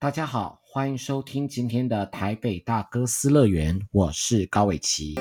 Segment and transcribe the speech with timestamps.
[0.00, 5.16] 大家好，欢迎收听今天的台北大哥斯乐园，我是高伟琪。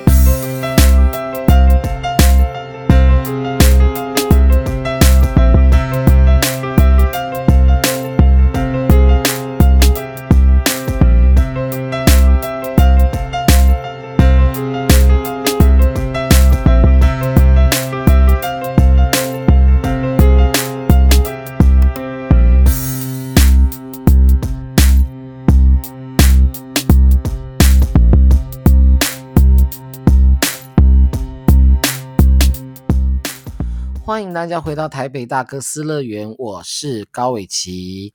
[34.07, 38.13] 欢迎大家回到台北大哥斯乐园，我是高伟奇。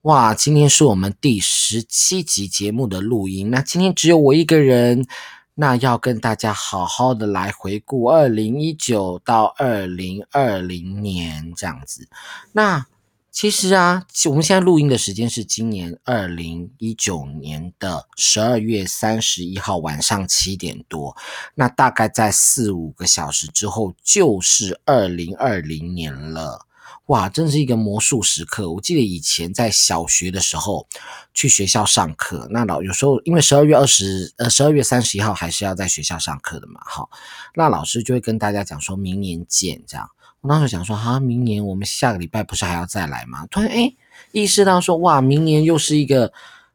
[0.00, 3.50] 哇，今天是我们第十七集节目的录音。
[3.50, 5.06] 那今天只有我一个人，
[5.52, 12.08] 那要跟大家好好的来回顾二零一九到二零二零年这样子。
[12.52, 12.86] 那
[13.36, 21.14] 其实啊，我们现在录音的时间是今年二零一九年的十二月三十一号晚上七点多，
[21.54, 26.64] 那大概在四五个小时之后就是二零二零年了。
[27.08, 28.70] 哇，真是一个魔术时刻！
[28.72, 30.88] 我记得以前在小学的时候
[31.34, 37.10] 去学校上课，那老有时候因为十二月二十呃十二月三十一号还是要在学校上课的嘛，好，
[37.54, 40.08] 那老师就会跟大家讲说明年见这样。
[40.46, 43.44] 我当时想说，哈，明年我们下个礼拜不是还要再来吗？
[43.50, 43.92] 突然，哎，
[44.30, 46.32] 意识到说，哇，明年又是一个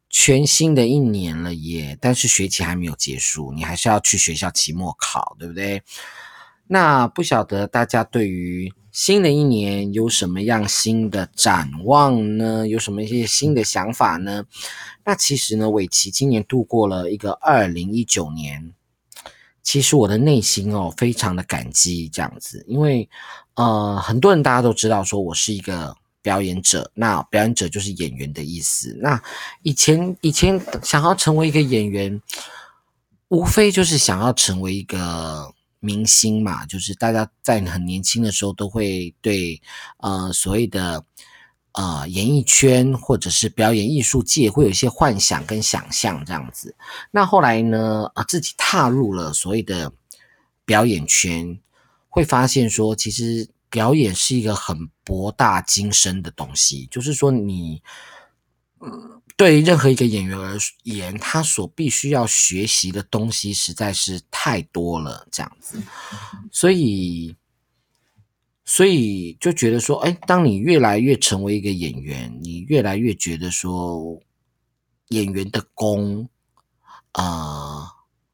[0.09, 1.97] 全新的一年了耶！
[2.01, 5.81] 但是学期还没有结束，你还是要去学校期末考，对不对？
[6.67, 12.67] 那不晓得大家对于新的一年有什么样新的展望呢？
[12.67, 14.43] 有什么一些新的想法呢？
[15.05, 18.73] 那其实呢，伟奇今年度过了一个二零一九年。
[19.63, 23.07] 其实我的内心哦，非常的感激这样子，因为
[23.55, 28.97] 呃，很多人大家都知道说我是一个表演者，那表演者就是演员的意思。
[29.01, 29.21] 那
[29.63, 32.21] 以前以前想要成为一个演员，
[33.29, 39.61] 无非就是想要成为一个明星嘛，就是大家在很年轻的时候都会对
[39.97, 41.03] 呃所谓的。
[41.73, 46.75] 呃，演艺圈或者是表演艺术界会有一些幻想跟想象这样子。
[47.11, 49.89] 那后来呢，啊，自己踏入了所谓的
[50.65, 51.57] 表演圈，
[52.11, 56.87] 会发现说，其实表演是一个很博大精深的东西。
[56.91, 57.81] 就是说，你，
[58.81, 65.81] 嗯，对任何一个演员而言，他所必须要学习的东西实在是太多了，这样子。
[66.51, 67.35] 所以。
[68.63, 74.21] 所以就觉得说，哎，当你越来越成为一个演员，你越来越觉得说，
[75.09, 76.29] 演员的功，
[77.11, 77.87] 啊、呃，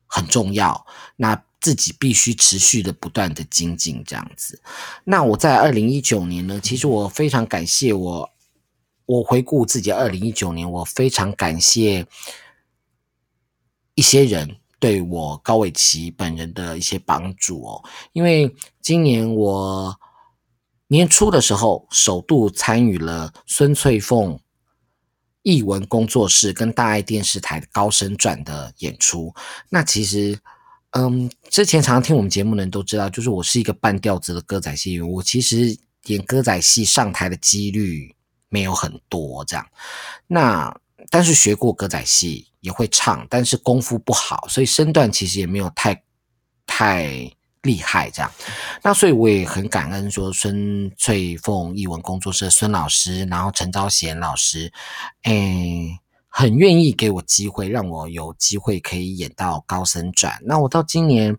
[0.06, 0.86] 很重要。
[1.16, 4.62] 那自己必须持续的不断的精进，这样子。
[5.04, 8.30] 那我在二零一九年呢，其实我非常感谢我，
[9.06, 12.08] 我回顾自己二零一九年，我非常感谢
[13.96, 20.00] 一些人对我高伟奇本人的一些帮助哦，因为今年我。
[20.90, 24.40] 年初的时候，首度参与了孙翠凤
[25.42, 29.36] 艺文工作室跟大爱电视台《高升传》的演出。
[29.68, 30.40] 那其实，
[30.92, 35.10] 嗯，之前常常听我们节目的人都知道，就是我是一个半吊子的歌仔戏演员。
[35.10, 38.16] 我其实演歌仔戏上台的几率
[38.50, 39.66] 没有很多，这样。
[40.28, 40.76] 那
[41.10, 46.04] 但是学过歌仔戏，也会唱，但是功夫不好，所以身段其实也没有太
[46.66, 47.32] 太。
[47.64, 48.32] 厉害，这样，
[48.82, 54.72] 那所以我也很感恩，说孙翠凤艺文工作室孙老师，然后陈昭贤老师，
[55.24, 60.40] 诶，很愿意给我机会，让我有机会可以演到高升传。
[60.44, 61.38] 那我到今年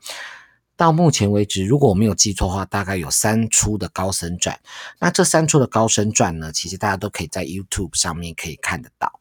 [0.77, 4.61] 到目前为止，如果我没有记错的话，大概有三出的高升传。
[5.01, 9.21] 那这三出的高升传呢，其实大家都可以在 YouTube 上面可以看得到。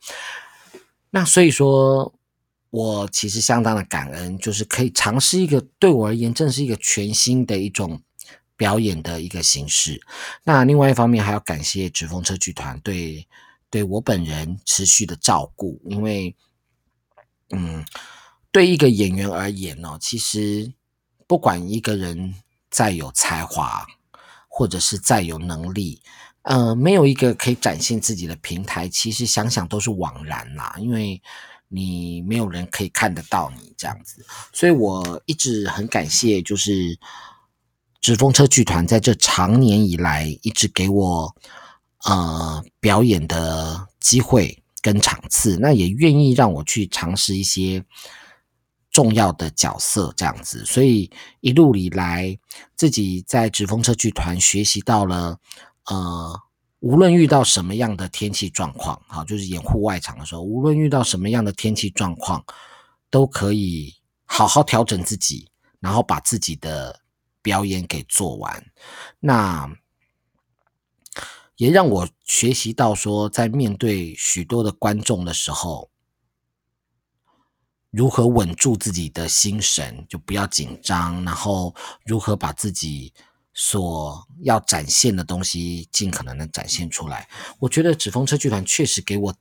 [1.09, 2.13] 那所以说。
[2.69, 8.01] 我其实相当的感恩，就是可以尝试一个对我而言，正是一个全新的一种
[8.57, 10.01] 表演的一个形式。
[10.43, 13.25] 那另外一方面，还要感谢纸风车剧团对
[13.69, 16.35] 对我本人持续的照顾，因为，
[17.49, 17.85] 嗯，
[18.51, 20.73] 对一个演员而言呢，其实
[21.27, 22.35] 不管一个人
[22.69, 23.85] 再有才华，
[24.47, 26.01] 或者是再有能力，
[26.43, 31.21] 呃，没有一个可以展现自己的平台，其实想想都是枉然啦，因为。
[31.69, 36.97] 你没有人可以看得到你这样子，所以我一直很感谢，就是
[37.99, 41.35] 纸风车剧团在这长年以来一直给我
[42.07, 47.83] 呃表演的机会跟场次，那也愿意让我去尝试一些
[48.89, 51.11] 重要的角色这样子，所以
[51.41, 52.39] 一路以来
[52.75, 55.37] 自己在纸风车剧团学习到了
[55.85, 56.39] 呃
[56.79, 62.43] 无论遇到什么样的天气状况，好，就是演户外场的时候，无论遇到什么样的天气状况，
[63.09, 63.93] 都可以
[64.25, 65.49] 好好调整自己，
[65.79, 67.01] 然后把自己的
[67.41, 68.63] 表演给做完。
[69.19, 69.69] 那
[71.57, 75.91] 也让我学习到说，在面对许多的观众的时候，
[77.91, 81.75] 如何稳住自己的心神，就不要紧张，然后
[82.05, 83.13] 如何把自己。
[83.59, 87.27] 所要展现的东西，尽可能的展现出来。
[87.57, 89.33] 我觉得纸风车剧团确实给我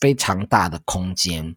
[0.00, 1.54] 非常大的空间，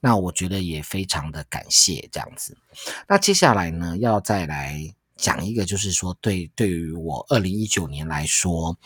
[0.00, 2.58] 那我觉得也非常的感谢这样子。
[3.06, 8.76] 那接下来呢，要再来讲一个，就是说对对于我二零一九年来说，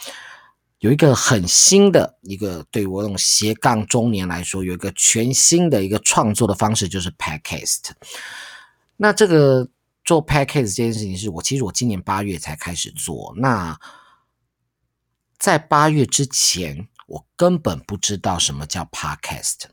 [0.79, 7.91] 有一个很新的一个对我这种斜杠中年来说，有一个全新的一个创作的方式，就是 Podcast。
[8.97, 9.69] 那这个。
[10.05, 13.35] 做 Podcast 这件事情是我，其实我今年八月才开始做。
[13.37, 13.79] 那
[15.39, 19.65] 在八月之前，我根本不知道什么叫 Podcast，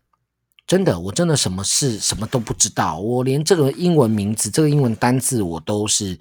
[0.68, 3.00] 真的，我真的什么事什么都不知道。
[3.00, 6.20] 我连这个英文名字、这个英文单字我都是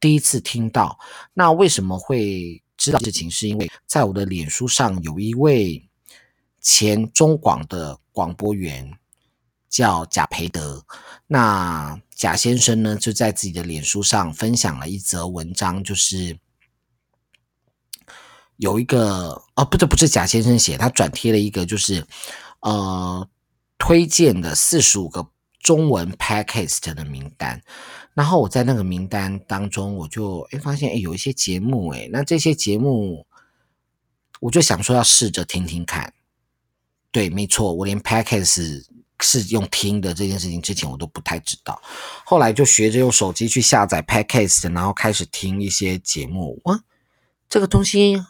[0.00, 0.98] 第一次听到。
[1.34, 3.30] 那为什么会知道事情？
[3.30, 5.88] 是因为在我的脸书上有一位
[6.60, 8.92] 前中广的广播员
[9.68, 10.84] 叫贾培德，
[11.26, 12.00] 那。
[12.14, 16.38] 贾先生呢，就在自己的脸书上分享了一则文章，就是
[18.58, 22.06] 有一个哦，不对，不是贾先生写，他转贴了一个，就是
[22.60, 23.28] 呃
[23.76, 25.28] 推荐的四十五个
[25.62, 27.62] 中文 podcast 的名单。
[28.12, 33.26] 然后我在那个名单当中，我就诶发现诶有一些节目诶，那这些节目
[34.40, 36.12] 我就想说要试着听听看。
[37.10, 38.84] 对，没错，我连 podcast。
[39.24, 41.80] 是用听的这件事情，之前我都不太知道，
[42.26, 46.60] 后来就学着用手机去下载 Podcast，然后开始听一些节目。
[46.64, 46.82] 哇，
[47.48, 48.20] 这个东西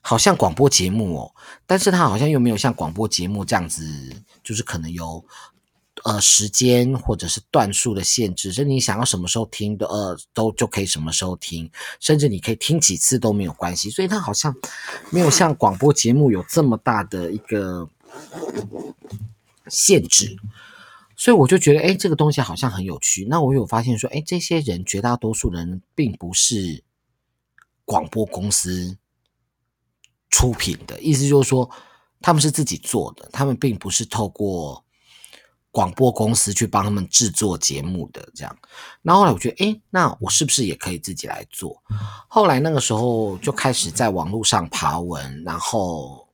[0.00, 1.34] 好像广播节目哦，
[1.66, 3.84] 但是它好像又没有像广播节目这样子，
[4.42, 5.22] 就是可能有
[6.04, 11.70] 呃时间或者是段数的限制，是你想要什么时候听的呃都就可以什么时候听，
[12.00, 13.90] 甚至你可以听几次都没有关系。
[13.90, 14.54] 所以它好像
[15.10, 17.88] 没有像广播节目有这么大的一个。
[19.68, 20.36] 限制，
[21.16, 23.24] 所以我就觉得，哎，这个东西好像很有趣。
[23.24, 26.82] 那我有发现说，哎，这些人绝大多数人并不是
[27.86, 28.98] 广播公司
[30.28, 31.70] 出品的，意思就是说，
[32.20, 34.84] 他们是自己做的，他们并不是透过
[35.72, 38.56] 广播公司去帮他们制作节目的这样。
[39.02, 41.82] 那后后来我觉得，哎，那我是不是也可以自己来做？
[42.28, 46.28] 后来那个时候就开始在网络上爬文，然后。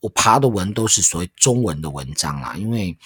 [0.00, 2.96] 我爬的文都是所谓中文的文章啦，因为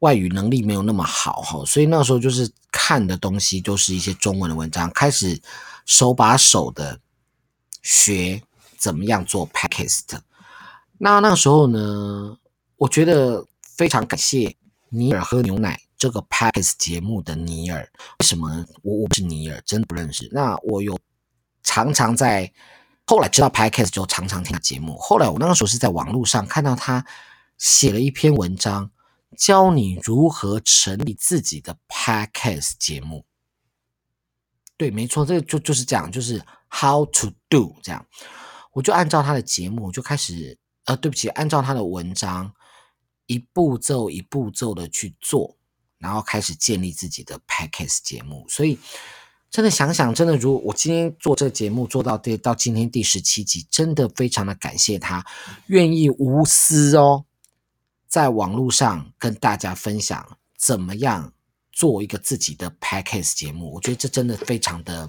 [0.00, 5.40] 外语能力没有那么好哈，所以那个时候就是看的东西都是一些中文的文章，开始
[5.86, 7.00] 手把手的
[7.80, 8.42] 学
[8.76, 10.18] 怎么样做 Podcast。
[10.98, 12.36] 那那个时候呢，
[12.76, 14.54] 我觉得非常感谢
[14.94, 17.82] 尼尔喝牛奶这个 Podcast 节目的尼尔。
[18.20, 20.28] 为什么我我不是尼尔，真的不认识？
[20.32, 20.98] 那我有
[21.62, 22.52] 常常在。
[23.06, 24.96] 后来知道 Podcast 之后，常常听他节目。
[24.96, 27.04] 后来我那个时候是在网络上看到他
[27.58, 28.90] 写了一篇文章，
[29.36, 33.26] 教你如何成立自己的 Podcast 节目。
[34.78, 38.06] 对，没错，这个就就是这样，就是 How to do 这样。
[38.72, 40.56] 我就按照他的节目，就开始
[40.86, 42.54] 呃，对不起，按照他的文章，
[43.26, 45.56] 一步骤一步骤的去做，
[45.98, 48.46] 然后开始建立自己的 Podcast 节目。
[48.48, 48.78] 所以。
[49.50, 55.24] 真的想想，真的如我今天做这个节目做到第到今天第十七集，真的非常的感谢他
[55.68, 57.24] 愿意无私哦，
[58.08, 61.32] 在网络上跟大家分享怎么样
[61.70, 63.72] 做一个自己的 Podcast 节目。
[63.72, 65.08] 我觉得这真的非常的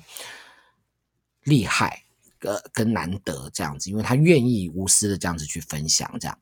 [1.45, 2.03] 厉害，
[2.41, 6.37] 呃，跟难得这样子，因为他愿意无私的这样子去分享这样。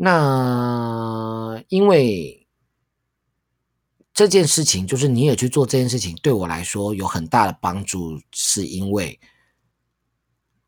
[0.00, 2.36] 那因为。
[4.14, 9.20] 这件事情就是你也去做这件事情，对我来说有很大的帮助，是因为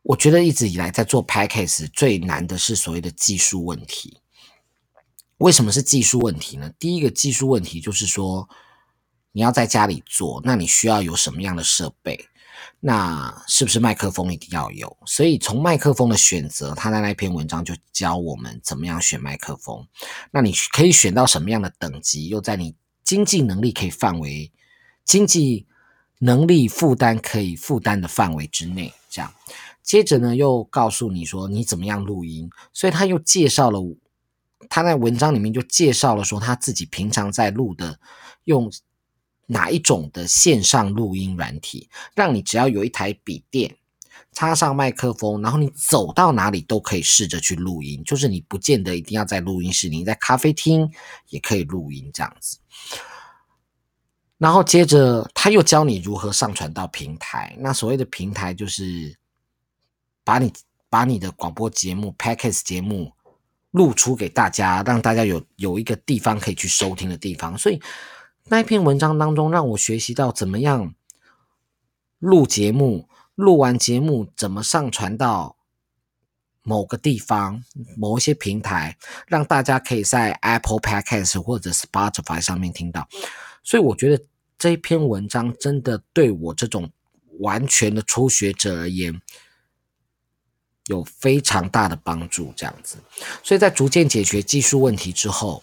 [0.02, 4.20] 我觉得一直以来在做 Podcast 最难的是所谓的技术问题。
[5.38, 6.72] 为什么是技术问题呢？
[6.78, 8.48] 第一个技术问题就是说，
[9.32, 12.28] 你要在家里做，那你需要有什么样的设备？
[12.80, 14.96] 那是不是麦克风一定要有？
[15.06, 19.86] 所以从麦克风的选择，他在那篇文章就教我们怎么样选麦克风。
[20.30, 22.28] 那你可以选到什么样的等级？
[22.28, 24.50] 又在你经济能力可以范围，
[25.04, 25.66] 经济
[26.20, 29.32] 能力负担可以负担的范围之内，这样。
[29.82, 33.80] 接着呢，又告诉你说你怎么样录音，所以他又介绍了，
[34.68, 37.98] 他在文章里面就介绍了说他自己平常在录的
[38.44, 38.70] 用
[39.50, 43.76] 哪一种的线上录音软体，让你只要有一台笔电，
[44.32, 50.88] 插上麦克风，然后你走到哪里都可以试着去录音，就是你不见得一定要在录音室，你在咖啡厅
[51.28, 52.58] 也可以录音这样子。
[54.38, 59.18] 然后接着他又教你如何上传到平台，那所谓的平台就是
[60.24, 60.52] 把你
[60.88, 63.12] 把你的广播节目、Podcast 节目
[63.72, 67.58] 录出给大家，让大家有有一个地方可以去收听的地方。
[67.58, 67.78] 所以
[68.50, 70.92] 那一篇文章当中，让我学习到怎么样
[72.18, 73.08] 录节目。
[73.36, 75.56] 录完节目怎么上传到
[76.62, 77.62] 某个地方、
[77.96, 83.08] 某一些平台，让大家可以在 Apple Podcast 或者 Spotify 上面听到。
[83.62, 84.24] 所以我觉得
[84.58, 86.90] 这一篇文章真的对我这种
[87.38, 89.22] 完全的初学者而言
[90.88, 92.52] 有非常大的帮助。
[92.56, 92.98] 这样子，
[93.44, 95.62] 所以在逐渐解决技术问题之后。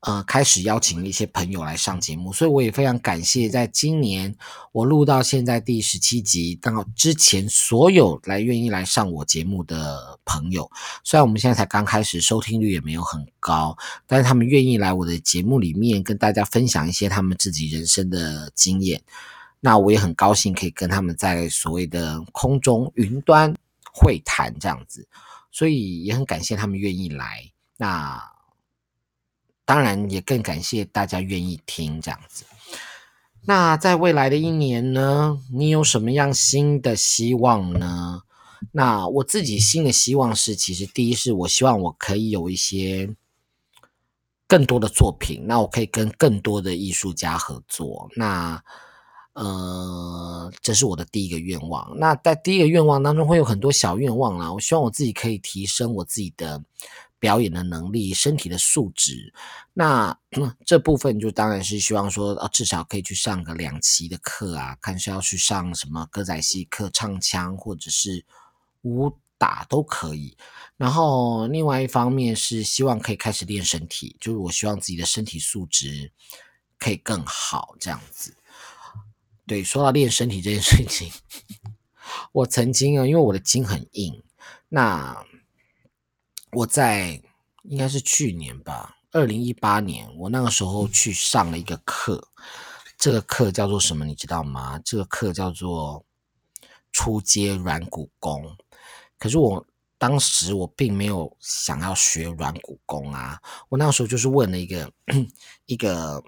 [0.00, 4.34] 呃，开始邀请一些朋友来上节目，所以我也非常感谢，在今年
[4.72, 10.70] 我录到现在第十七集，到之前所有来愿意来上我节目的朋友，
[11.04, 13.76] 虽然我们现在才刚开始，收听率也没有很高，
[14.06, 19.02] 但是他们愿意来我的节目里面跟大家分享一些他们自己人生的经验，
[19.60, 23.54] 那我也很高兴可以跟他们在所谓的空中云端
[23.92, 25.06] 会谈这样子，
[25.50, 27.50] 所以也很感谢他们愿意来。
[27.76, 28.39] 那。
[29.70, 32.44] 当然，也更感谢大家愿意听这样子。
[33.42, 38.22] 那在未来的一年呢，你有什么样新的希望呢？
[38.72, 43.14] 那我自己新的希望是，其实第一是我希望我可以有一些
[44.48, 48.10] 更多的作品，那我可以跟更多的艺术家合作。
[48.16, 48.60] 那
[49.34, 51.96] 呃，这是我的第一个愿望。
[51.96, 54.52] 那在第一个愿望当中，会有很多小愿望啦。
[54.52, 56.64] 我希望我自己可以提升我自己的。
[57.20, 59.32] 表演的能力、身体的素质，
[59.74, 60.18] 那
[60.64, 68.24] 这部分就当然是希望说，至少可以去上个两期的课啊，看是要去上什么歌仔戏课、唱腔或者是
[68.80, 70.34] 武打都可以。
[70.78, 76.10] 然后另外一方面是希望可以开始练身体，就是我希望自己的身体素质
[76.78, 78.34] 可以更好，这样子。
[79.46, 81.12] 对，说到练身体这件事情，
[82.32, 84.22] 我曾经啊，因为我的筋很硬，
[84.70, 85.26] 那。
[86.52, 87.22] 我在
[87.62, 92.28] 应该是去年吧，二零一八年，我那个时候去上了一个课，
[92.98, 94.04] 这个课叫做什么？
[94.04, 94.80] 你知道吗？
[94.84, 96.04] 这个课叫做
[96.90, 98.56] 初阶软骨功。
[99.18, 99.64] 可是我
[99.96, 104.92] 当时我并没有想要学软骨功啊，我那个时候就是问了一个
[105.66, 106.24] 一个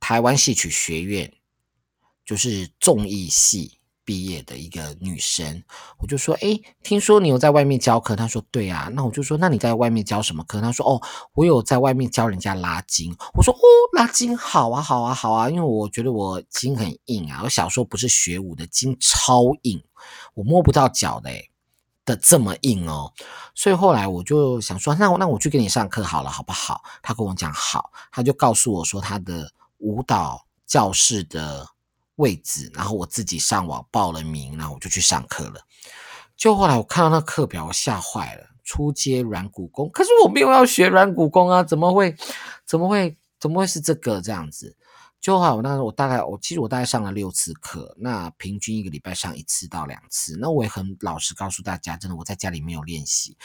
[0.00, 1.32] 台湾戏曲学院，
[2.24, 3.78] 就是综艺系。
[4.12, 5.62] 毕业的一个女生，
[5.98, 11.00] 我就说：“诶，听说你有在外面教课？”她说：“对啊。”那我就说：“那你在外面教什么课？”她说：“哦，
[11.32, 13.58] 我有在外面教人家拉筋。”我说：“哦，
[13.94, 15.48] 拉筋好啊，好啊，好啊！
[15.48, 19.82] 因为我觉得我筋很硬啊，我小时候不是学武的，筋超硬，
[20.34, 21.48] 我摸不到脚的，诶
[22.04, 23.14] 的这么硬哦。
[23.54, 26.82] 所以后来我就想说：那我那我去给你上课好了，好不好？
[27.00, 31.66] 她跟我讲好，她就告诉我说她的舞蹈教室的。
[32.16, 35.60] 位置，然后我自己上网报了名，然后我就去上课了。
[36.36, 38.46] 就后来我看到那课表，我吓坏了。
[38.64, 42.14] 初阶软骨功，可是我没有要学软骨功啊，怎么会？
[42.64, 43.18] 怎么会？
[43.40, 44.76] 怎么会是这个这样子？
[45.20, 50.36] 就后来我那时候我大概我其实我大概上了六次课，那平均一个礼拜上一次到两次。
[50.40, 53.36] 那我也很老实告诉大家，真的我在家里没有练习。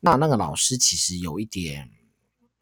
[0.00, 1.90] 那那个老师其实有一点。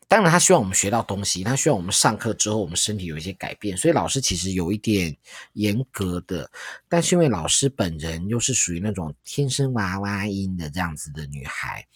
[0.08, 3.76] 当然，他希望我们学到东西，他希望我们上课之后，我们身体有一些改变。
[3.76, 5.16] 所以老师其实有一点
[5.54, 6.50] 严格的，
[6.88, 11.86] 但是因为老师本人又是属于那种天生娃娃音的这样子的女孩，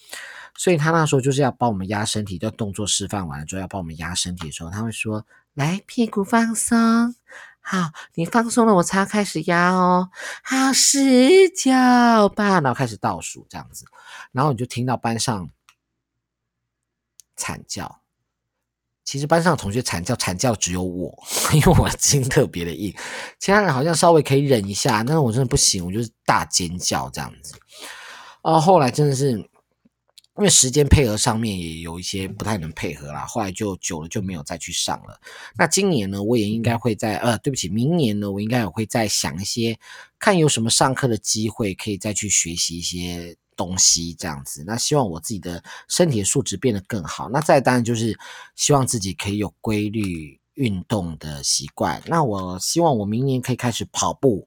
[0.57, 5.25] 所以他那时候就是要帮我们压身体，就动作示范完了之后要帮我们压身体的时候，他会说
[5.55, 7.15] ：“来，屁股放松，
[7.61, 10.11] 好，你放松了，我才要开始压哦。
[10.43, 11.71] 好，十九
[12.35, 13.85] 八，然后开始倒数这样子，
[14.33, 15.49] 然后你就听到班上。”
[17.39, 18.03] 惨叫，
[19.05, 21.17] 其实班上同学惨叫，惨叫只有我，
[21.55, 22.93] 因为我筋特别的硬，
[23.39, 27.55] 其他人好像稍微可以忍一下，但是我真的不行，我就是大尖叫这样子。
[28.43, 29.49] 啊，后来真的是因
[30.45, 35.21] 为时间配合上面也有一些不太能配合啦，后来就久了就没有再去上了。
[35.57, 39.79] 那今年呢，我也应该会在呃，对不起，明年呢，我应该也会再想一些，
[40.19, 43.37] 看有什么上课的机会，可以再去学习一些。
[43.59, 47.29] 东西这样子，那希望我自己的身体的素质变得更好。
[47.29, 48.17] 那再当然就是
[48.55, 52.01] 希望自己可以有规律运动的习惯。
[52.07, 54.47] 那我希望我明年可以开始跑步。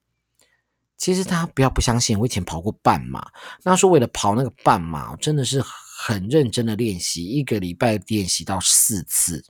[0.97, 3.29] 其实大家不要不相信，我以前跑过半马。
[3.63, 9.43] 那说为了跑那个半马，真的是很认真的练习，一个礼拜练习到四次，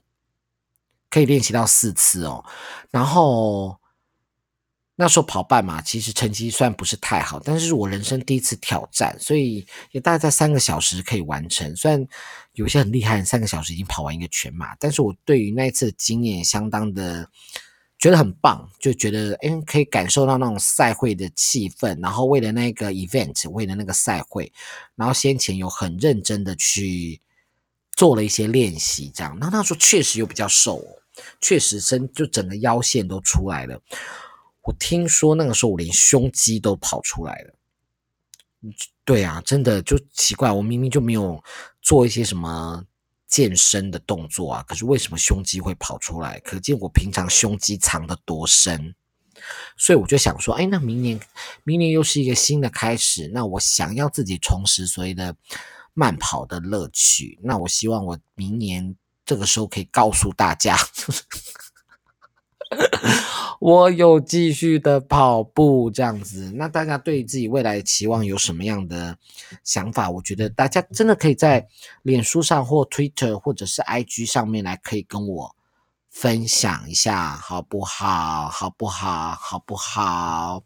[1.08, 2.44] 可以练习到四次哦。
[2.90, 3.80] 然后。
[4.94, 11.74] 那时候跑半马，其实成绩算不是太好，但是我人生第一次挑战，所以也大概在三个小时可以完成。
[11.74, 12.06] 虽然
[12.52, 17.26] 有些很厉害，三个小时已经跑完一个全马，但是我对于那一次的经验相当的
[17.98, 24.52] 觉得很棒，就觉得诶可以感受到那种赛会的气氛，然后为了那个 event，为了那个赛会，
[24.94, 27.20] 然后先前有很认真的去
[27.96, 29.36] 做了一些练习，这样。
[29.40, 30.84] 那那时候确实又比较瘦，
[31.40, 33.80] 确实身就整个腰线都出来了。
[34.62, 37.54] 我听说那个时候我连胸肌都跑出来了。
[39.04, 41.42] 对啊，真的就奇怪，我明明就没有
[41.80, 42.84] 做一些什么
[43.26, 46.38] 健身的动作啊，可是为什么胸肌会跑出来？
[46.40, 48.94] 可见我平常胸肌藏得多深。
[49.76, 51.18] 所以我就想说，哎，那明年，
[51.64, 55.34] 明年又是一个新的开始，那我想要自己重拾所谓的
[55.94, 57.40] 慢跑的乐趣。
[57.42, 58.94] 那我希望我明年
[59.26, 60.76] 这个时候可以告诉大家。
[63.60, 69.16] 我有继续的跑步这样子，那大家对自己未来的期望有什么样的
[69.62, 70.10] 想法？
[70.10, 71.68] 我觉得大家真的可以在
[72.02, 75.54] 脸书上或 Twitter 或者是 IG 上面来可以跟我
[76.10, 78.48] 分享一下，好不好？
[78.48, 79.30] 好不好？
[79.30, 80.64] 好不好？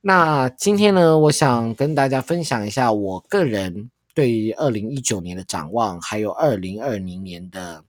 [0.00, 7.84] 那今天呢，我想跟大家分享一下我个人对于二零一九年的展望，还有二零二零年的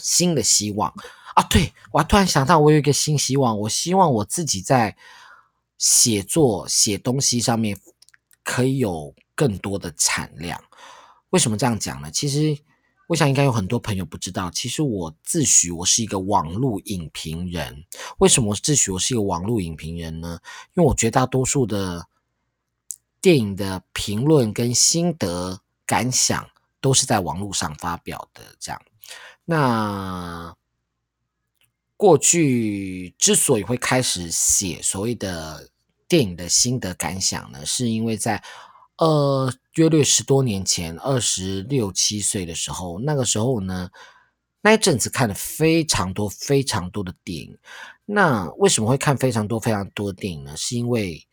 [0.00, 0.92] 新的希望。
[1.34, 4.96] 啊，对，我突然想到，我有一个新希望，我希望我自己在
[5.78, 7.78] 写作、写东西上面
[8.42, 10.60] 可以有更多的产量。
[11.30, 12.10] 为什么这样讲呢？
[12.10, 12.58] 其实，
[13.06, 17.84] 我想应该有很多朋友不知道，其实我自诩我是一个网络影评人。
[18.18, 20.40] 为什么我自诩我是一个网络影评人呢？
[20.74, 22.08] 因为我绝大多数的
[23.20, 28.82] 电影的评论跟心得感想都是在网络上发表的，这样。
[29.50, 30.54] 那
[31.96, 35.70] 过去之所以会开始写所谓的
[36.06, 38.42] 电影的心得感想呢，是因为在
[38.98, 43.88] 呃约略十多年前，二十六七岁的时候，那个时候呢，
[44.60, 47.56] 那一阵子看了非常多非常多的电影。
[48.04, 50.54] 那为什么会看非常多非常多的电影呢？
[50.58, 51.26] 是因为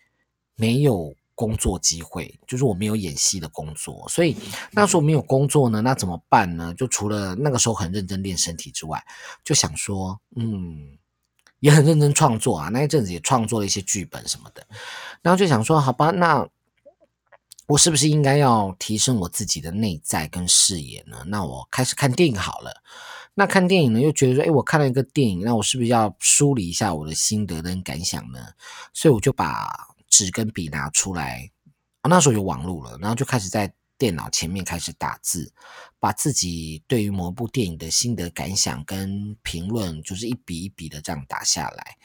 [0.56, 1.13] 没有。
[1.36, 4.36] 工作机会就是我没有演戏的工作，所以
[4.71, 6.74] 那时候没有工作呢，那怎么办呢？
[6.76, 9.06] 就除了那个时候很认真练身体之外，
[9.43, 10.98] 就想说，嗯，
[11.60, 12.69] 也很认真创作啊。
[12.69, 14.65] 那一阵子也创作了一些剧本什么的，
[15.21, 16.48] 然后就想说，好吧，那
[17.67, 21.26] 我是不是应该要提升我自己的内在跟视野呢？
[21.28, 22.82] 那我开始看电影好了。
[23.34, 28.39] 那看电影呢，又觉得说，诶，我看了一个电影，那我是不是要梳理一下我的心得跟感想呢？
[28.93, 29.89] 所以我就把。
[30.15, 31.51] 纸跟笔拿出来，
[32.08, 35.51] 那时候有网络了，然后就开始在电脑前面开始打字，
[35.99, 41.97] 把自己对于某部电影的心得感想跟评论，就是一笔一笔的这样打下来，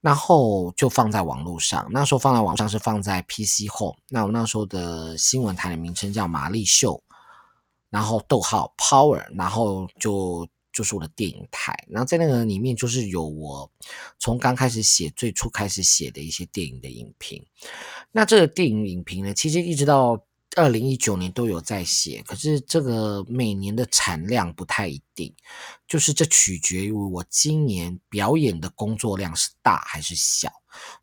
[0.00, 1.86] 然后就放在网络上。
[1.92, 7.00] 那时候放在网上是放在 PC Home，那我那时候的新闻台的名称叫玛丽秀，
[7.90, 10.48] 然后逗号 Power，然后就。
[10.76, 13.72] 就是我的电影台，然后在那个里面就是有我
[14.18, 17.42] 从刚开始写，最初开始写的一些电影的影评。
[18.12, 20.22] 那这个电影影评呢，其实一直到
[20.54, 25.34] 二零一九年都有在写，可是这个每年的产量不太一定，
[25.88, 30.52] 就是这取决于我今年表演的工作量是大还是小。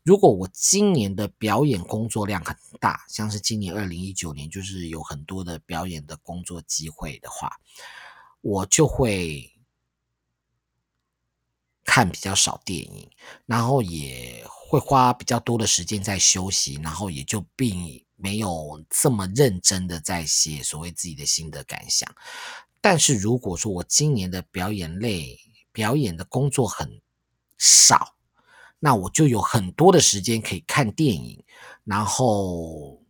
[0.04, 7.50] 如果我今年的表演工作量很大，像是今年二零一九年就是有很多的表演的工作机会的话，
[8.40, 9.50] 我就会。
[11.94, 13.08] 看比较少电影，
[13.46, 22.12] 然后也会花比较多的时间在休息，然后也就并没有这么认真的在写所谓自己的心得感想。
[22.80, 25.38] 但是如果说我今年的表演类
[25.70, 27.00] 表演的工作很
[27.58, 28.16] 少，
[28.80, 31.44] 那我就有很多的时间可以看电影，
[31.84, 33.00] 然后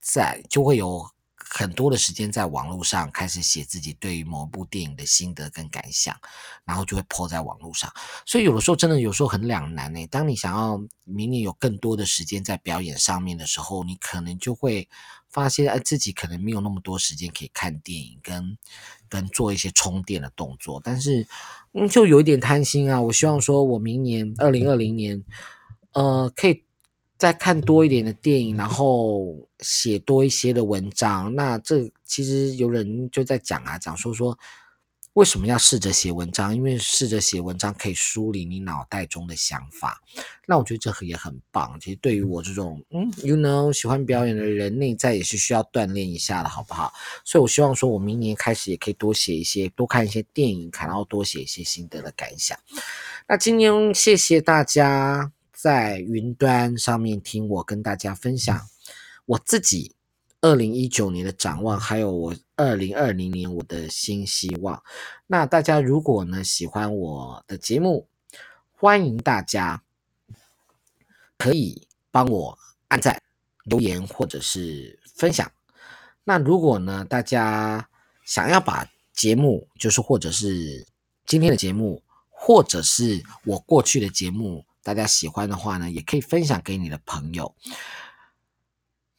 [0.00, 1.11] 再就会有。
[1.54, 6.18] 很多的时间在网络上开始写自己对于某部电影的心得跟感想，
[6.64, 7.92] 然后就会 po 在网络上。
[8.24, 10.06] 所以有的时候真的有时候很两难呢。
[10.06, 14.88] 当你想要明年有更多的时间在表演上面的时候，你可能就会
[15.28, 18.56] 发现，哎，自己可能没有那么多时间可以看电影跟
[19.10, 20.80] 跟做一些充电的动作。
[20.82, 21.28] 但是，
[21.74, 22.98] 嗯，就有一点贪心啊。
[22.98, 25.22] 我希望说我明年二零二零年，
[25.92, 26.64] 呃，可以。
[27.22, 31.32] 再看多一点的电影，然后写多一些的文章。
[31.36, 34.36] 那这其实有人就在讲啊，讲说说
[35.12, 36.52] 为什么要试着写文章？
[36.52, 40.02] 因为试着写文章可以梳理你脑袋中的想法。
[40.48, 41.78] 那我觉得这也很棒。
[41.78, 46.92] 其实对于我这种嗯，you know 喜欢表演的人，内在也是需要锻炼一下的，好不好？
[47.24, 52.58] 所以我希望说我明年开始也可以多写一些，多看一些电影，然后多写一些心得的感想。
[53.28, 55.30] 那今天谢谢大家
[55.62, 58.68] 在云端上面听我跟大家分享
[59.26, 59.94] 我自己
[60.40, 64.82] 二零一九年的展望，还有我二零二零年我的新希望。
[65.28, 68.08] 那大家如果呢喜欢我的节目，
[68.72, 69.84] 欢迎大家
[71.38, 73.22] 可以帮我按赞、
[73.62, 75.48] 留言或者是分享。
[76.24, 77.88] 那如果呢大家
[78.24, 80.88] 想要把节目，就是或者是
[81.24, 87.54] 今天的节目，或者是我过去的节目，大家喜欢的话呢，也可以分享给你的朋友。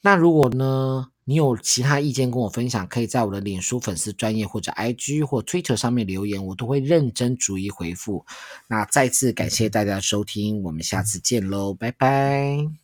[0.01, 8.25] 那如果呢，你有其他意见跟我分享，可以在我的脸书粉丝专页或者 IG 或 Twitter 上面留言，我都会认真逐一回复。
[8.67, 12.82] 那再次感谢大家的收听，我们下次见喽，拜拜。